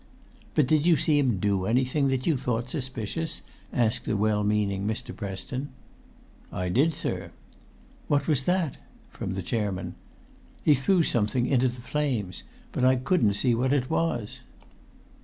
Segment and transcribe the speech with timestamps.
[0.55, 4.87] "But did you see him do anything that you thought suspicious?" asked the well meaning
[4.87, 5.15] Mr.
[5.15, 5.65] Preston.
[6.45, 7.31] [Pg 159]"I did, sir."
[8.07, 8.77] "What was that?"
[9.11, 9.93] from the chairman.
[10.65, 12.41] "He threw something into the flames.
[12.71, 14.39] But I couldn't see what that was."